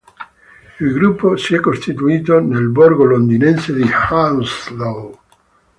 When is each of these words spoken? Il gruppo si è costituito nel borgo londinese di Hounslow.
Il 0.79 0.93
gruppo 0.93 1.35
si 1.37 1.53
è 1.53 1.59
costituito 1.59 2.39
nel 2.39 2.69
borgo 2.69 3.03
londinese 3.05 3.71
di 3.75 3.87
Hounslow. 4.09 5.19